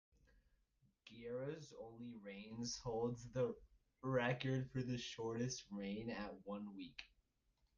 [1.05, 3.55] Guerrera's only reigns holds the
[4.01, 7.03] record for shortest reign at one week.